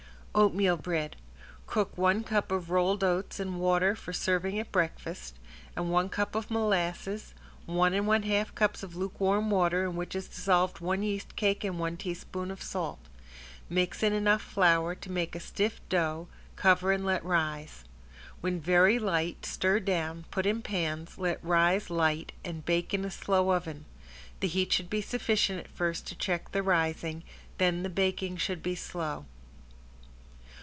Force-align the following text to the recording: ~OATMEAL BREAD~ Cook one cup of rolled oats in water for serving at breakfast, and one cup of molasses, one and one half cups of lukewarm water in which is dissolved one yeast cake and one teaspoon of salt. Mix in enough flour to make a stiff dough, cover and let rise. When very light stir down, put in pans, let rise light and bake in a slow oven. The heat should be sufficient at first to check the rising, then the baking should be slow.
~OATMEAL 0.33 0.77
BREAD~ 0.81 1.17
Cook 1.67 1.97
one 1.97 2.23
cup 2.23 2.53
of 2.53 2.69
rolled 2.69 3.03
oats 3.03 3.37
in 3.37 3.57
water 3.57 3.97
for 3.97 4.13
serving 4.13 4.57
at 4.59 4.71
breakfast, 4.71 5.35
and 5.75 5.91
one 5.91 6.07
cup 6.07 6.35
of 6.35 6.49
molasses, 6.49 7.33
one 7.65 7.93
and 7.93 8.07
one 8.07 8.23
half 8.23 8.55
cups 8.55 8.81
of 8.81 8.95
lukewarm 8.95 9.49
water 9.49 9.83
in 9.83 9.97
which 9.97 10.15
is 10.15 10.29
dissolved 10.29 10.79
one 10.79 11.03
yeast 11.03 11.35
cake 11.35 11.65
and 11.65 11.77
one 11.79 11.97
teaspoon 11.97 12.49
of 12.49 12.63
salt. 12.63 12.99
Mix 13.69 14.01
in 14.01 14.13
enough 14.13 14.41
flour 14.41 14.95
to 14.95 15.11
make 15.11 15.35
a 15.35 15.39
stiff 15.41 15.81
dough, 15.89 16.29
cover 16.55 16.93
and 16.93 17.03
let 17.05 17.25
rise. 17.25 17.83
When 18.39 18.61
very 18.61 18.97
light 18.99 19.45
stir 19.45 19.81
down, 19.81 20.23
put 20.31 20.45
in 20.45 20.61
pans, 20.61 21.17
let 21.17 21.43
rise 21.43 21.89
light 21.89 22.31
and 22.45 22.63
bake 22.63 22.93
in 22.93 23.03
a 23.03 23.11
slow 23.11 23.49
oven. 23.51 23.83
The 24.39 24.47
heat 24.47 24.71
should 24.71 24.89
be 24.89 25.01
sufficient 25.01 25.59
at 25.59 25.67
first 25.67 26.07
to 26.07 26.15
check 26.15 26.53
the 26.53 26.63
rising, 26.63 27.23
then 27.57 27.83
the 27.83 27.89
baking 27.89 28.37
should 28.37 28.63
be 28.63 28.75
slow. 28.75 29.25